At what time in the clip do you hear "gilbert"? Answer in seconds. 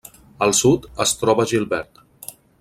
1.53-2.05